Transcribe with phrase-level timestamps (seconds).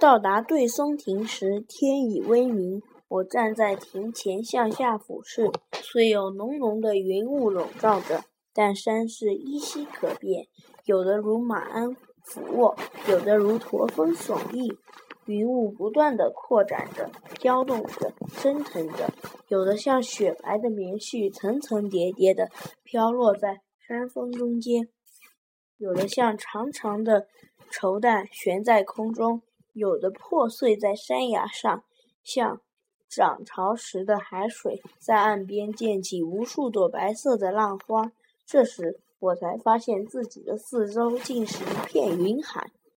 [0.00, 2.80] 到达对松亭时，天已微明。
[3.08, 8.22] 我站在亭前向下俯视，虽有浓浓的云雾笼罩着，
[8.54, 10.46] 但山势依稀可辨，
[10.86, 11.94] 有的如马鞍
[12.24, 12.74] 俯卧，
[13.10, 14.72] 有的如驼峰耸立。
[15.26, 19.12] 云雾不断地扩展着，飘动着，升腾着，
[19.48, 22.48] 有的像雪白的棉絮，层层叠叠地
[22.82, 24.84] 飘落在山峰中间；
[25.76, 27.26] 有的像长长的
[27.70, 29.42] 绸带悬在空中；
[29.72, 31.84] 有的破碎在山崖上，
[32.22, 32.60] 像
[33.08, 38.12] 涨潮时的海水，在岸边溅起无数朵白色的浪花。
[38.46, 42.70] 这时，我才发现自己的四周竟是一片云海。